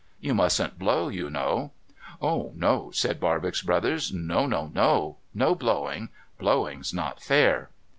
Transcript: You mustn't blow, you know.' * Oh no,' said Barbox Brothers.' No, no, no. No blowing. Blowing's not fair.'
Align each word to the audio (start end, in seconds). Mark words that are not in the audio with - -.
You 0.19 0.33
mustn't 0.33 0.79
blow, 0.79 1.09
you 1.09 1.29
know.' 1.29 1.73
* 1.95 2.21
Oh 2.23 2.53
no,' 2.55 2.89
said 2.89 3.19
Barbox 3.19 3.61
Brothers.' 3.61 4.11
No, 4.29 4.47
no, 4.47 4.71
no. 4.73 5.17
No 5.35 5.53
blowing. 5.53 6.09
Blowing's 6.39 6.91
not 6.91 7.21
fair.' 7.21 7.69